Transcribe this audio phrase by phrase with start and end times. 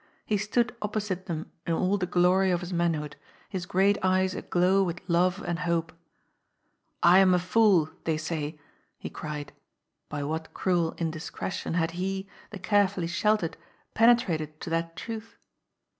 [0.25, 3.17] He stood opposite them in all the glory of his manhood,
[3.49, 5.91] his great eyes aglow with love and hope.
[5.91, 5.95] ^^
[7.03, 8.59] I am a fool, they say!"
[8.97, 9.51] he cried—
[10.09, 13.57] by what cruel indis cretion had he, the carefully sheltered,
[13.93, 15.37] penetrated to that truth